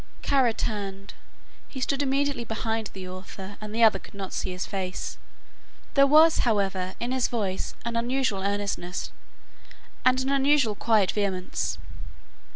Kara 0.23 0.51
turned. 0.51 1.13
He 1.67 1.79
stood 1.79 2.01
immediately 2.01 2.43
behind 2.43 2.87
the 2.93 3.07
author 3.07 3.55
and 3.61 3.71
the 3.75 3.83
other 3.83 3.99
could 3.99 4.15
not 4.15 4.33
see 4.33 4.49
his 4.49 4.65
face. 4.65 5.19
There 5.93 6.07
was, 6.07 6.39
however, 6.39 6.95
in 6.99 7.11
his 7.11 7.27
voice 7.27 7.75
an 7.85 7.95
unusual 7.95 8.41
earnestness 8.41 9.11
and 10.03 10.19
an 10.19 10.29
unusual 10.31 10.73
quiet 10.73 11.11
vehemence. 11.11 11.77